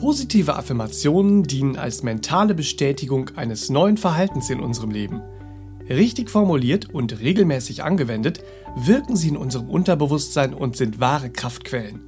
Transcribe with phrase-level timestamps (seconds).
[0.00, 5.22] Positive Affirmationen dienen als mentale Bestätigung eines neuen Verhaltens in unserem Leben.
[5.88, 8.44] Richtig formuliert und regelmäßig angewendet,
[8.76, 12.00] wirken sie in unserem Unterbewusstsein und sind wahre Kraftquellen.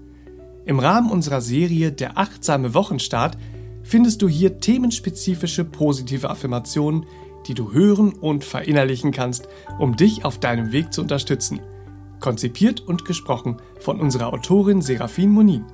[0.67, 3.37] Im Rahmen unserer Serie Der achtsame Wochenstart
[3.83, 7.07] findest du hier themenspezifische positive Affirmationen,
[7.49, 9.49] die du hören und verinnerlichen kannst,
[9.81, 11.59] um dich auf deinem Weg zu unterstützen.
[12.21, 15.65] Konzipiert und gesprochen von unserer Autorin Serafin Monin.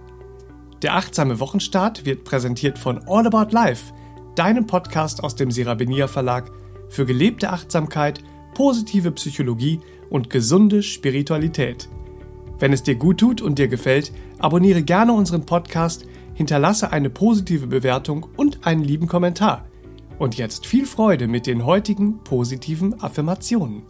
[0.83, 3.95] Der achtsame Wochenstart wird präsentiert von All About Life,
[4.35, 6.53] deinem Podcast aus dem Serabenia Verlag
[6.91, 8.23] für gelebte Achtsamkeit,
[8.55, 11.89] positive Psychologie und gesunde Spiritualität.
[12.59, 17.67] Wenn es dir gut tut und dir gefällt, abonniere gerne unseren Podcast, hinterlasse eine positive
[17.67, 19.65] Bewertung und einen lieben Kommentar.
[20.19, 23.83] Und jetzt viel Freude mit den heutigen positiven Affirmationen.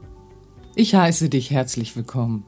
[0.77, 2.45] Ich heiße dich herzlich willkommen.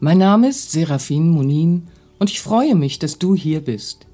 [0.00, 4.06] Mein Name ist Serafin Munin und ich freue mich, dass du hier bist.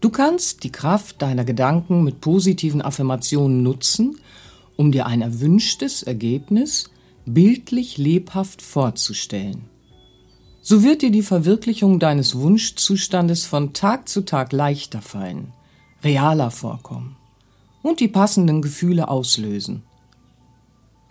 [0.00, 4.18] Du kannst die Kraft deiner Gedanken mit positiven Affirmationen nutzen,
[4.76, 6.90] um dir ein erwünschtes Ergebnis
[7.24, 9.64] bildlich lebhaft vorzustellen.
[10.60, 15.52] So wird dir die Verwirklichung deines Wunschzustandes von Tag zu Tag leichter fallen,
[16.02, 17.16] realer vorkommen
[17.82, 19.82] und die passenden Gefühle auslösen.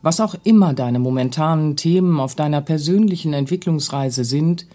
[0.02, 4.68] Was auch immer deine momentanen Themen auf deiner persönlichen Entwicklungsreise sind,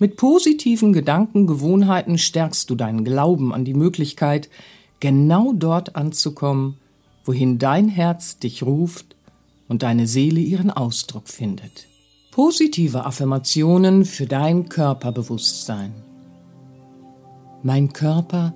[0.00, 4.48] mit positiven Gedankengewohnheiten stärkst du deinen Glauben an die Möglichkeit,
[4.98, 6.78] genau dort anzukommen,
[7.24, 9.14] wohin dein Herz dich ruft
[9.68, 11.86] und deine Seele ihren Ausdruck findet.
[12.30, 15.92] Positive Affirmationen für dein Körperbewusstsein.
[17.62, 18.54] Mein Körper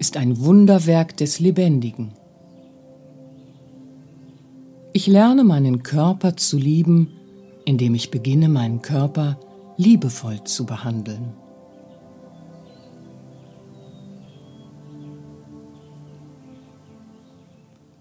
[0.00, 2.14] ist ein Wunderwerk des Lebendigen.
[4.92, 7.12] Ich lerne meinen Körper zu lieben,
[7.64, 9.38] indem ich beginne, meinen Körper
[9.76, 11.34] liebevoll zu behandeln.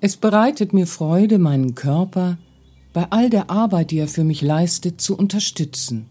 [0.01, 2.37] Es bereitet mir Freude, meinen Körper
[2.91, 6.09] bei all der Arbeit, die er für mich leistet, zu unterstützen.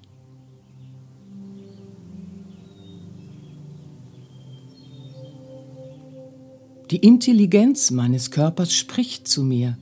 [6.91, 9.79] Die Intelligenz meines Körpers spricht zu mir.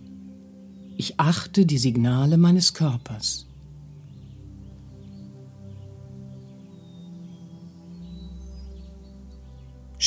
[0.96, 3.49] Ich achte die Signale meines Körpers.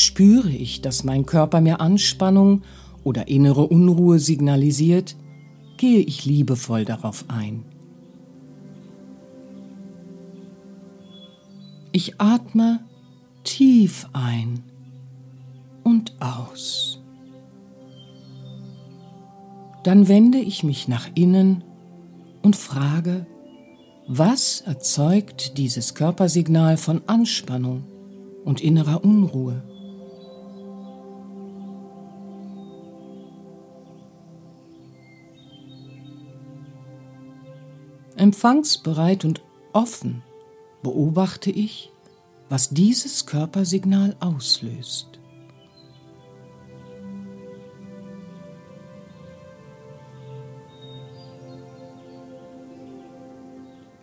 [0.03, 2.64] Spüre ich, dass mein Körper mir Anspannung
[3.06, 5.16] oder innere Unruhe signalisiert,
[5.78, 7.64] gehe ich liebevoll darauf ein.
[11.94, 12.81] Ich atme
[13.46, 14.63] tief ein
[15.84, 17.00] und aus.
[19.84, 21.63] Dann wende ich mich nach innen
[22.42, 23.25] und frage,
[24.06, 27.86] was erzeugt dieses Körpersignal von Anspannung
[28.44, 29.63] und innerer Unruhe?
[38.24, 39.42] Empfangsbereit und
[39.74, 40.24] offen
[40.82, 41.92] beobachte ich,
[42.48, 45.20] was dieses Körpersignal auslöst.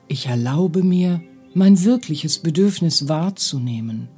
[0.07, 1.23] Ich erlaube mir,
[1.55, 4.09] mein wirkliches Bedürfnis wahrzunehmen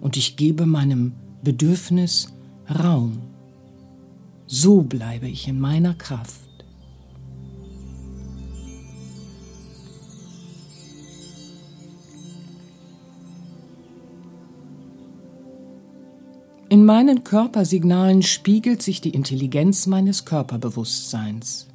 [0.00, 1.12] und ich gebe meinem
[1.42, 2.28] Bedürfnis
[2.70, 3.18] Raum.
[4.46, 6.53] So bleibe ich in meiner Kraft.
[16.74, 21.68] In meinen Körpersignalen spiegelt sich die Intelligenz meines Körperbewusstseins.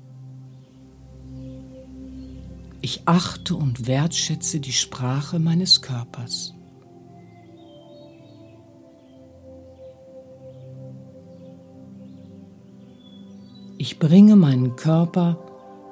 [2.81, 6.53] Ich achte und wertschätze die Sprache meines Körpers.
[13.77, 15.37] Ich bringe meinen Körper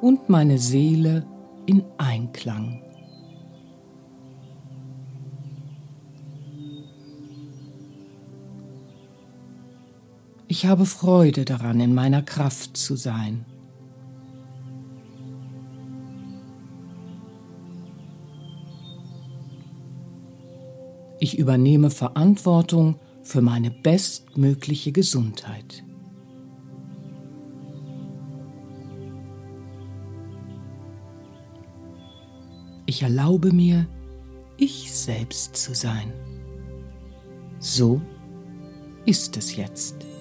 [0.02, 1.26] und meine Seele
[1.66, 2.84] in Einklang.
[10.50, 13.46] Ich habe Freude daran, in meiner Kraft zu sein.
[21.20, 25.84] Ich übernehme Verantwortung für meine bestmögliche Gesundheit.
[32.86, 33.86] Ich erlaube mir,
[34.56, 36.14] ich selbst zu sein.
[37.60, 38.00] So
[39.06, 40.17] ist es jetzt.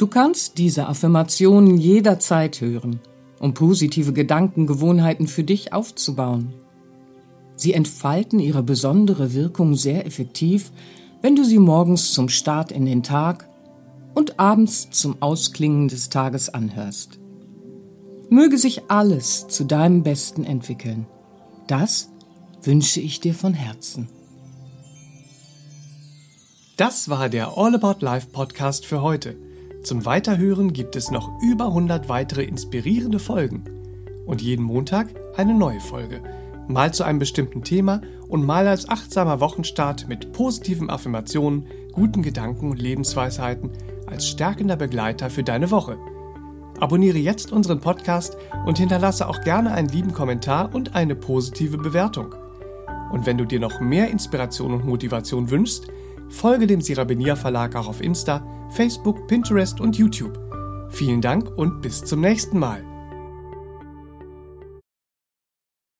[0.00, 3.00] Du kannst diese Affirmationen jederzeit hören,
[3.38, 6.54] um positive Gedankengewohnheiten für dich aufzubauen.
[7.54, 10.72] Sie entfalten ihre besondere Wirkung sehr effektiv,
[11.20, 13.46] wenn du sie morgens zum Start in den Tag
[14.14, 17.18] und abends zum Ausklingen des Tages anhörst.
[18.30, 21.06] Möge sich alles zu deinem Besten entwickeln.
[21.66, 22.08] Das
[22.62, 24.08] wünsche ich dir von Herzen.
[26.78, 29.49] Das war der All About Life Podcast für heute.
[29.82, 33.64] Zum Weiterhören gibt es noch über 100 weitere inspirierende Folgen.
[34.26, 36.22] Und jeden Montag eine neue Folge.
[36.68, 42.70] Mal zu einem bestimmten Thema und mal als achtsamer Wochenstart mit positiven Affirmationen, guten Gedanken
[42.70, 43.70] und Lebensweisheiten
[44.06, 45.98] als stärkender Begleiter für deine Woche.
[46.78, 48.36] Abonniere jetzt unseren Podcast
[48.66, 52.34] und hinterlasse auch gerne einen lieben Kommentar und eine positive Bewertung.
[53.10, 55.88] Und wenn du dir noch mehr Inspiration und Motivation wünschst,
[56.30, 60.38] Folge dem Sirabenia Verlag auch auf Insta, Facebook, Pinterest und YouTube.
[60.90, 62.89] Vielen Dank und bis zum nächsten Mal.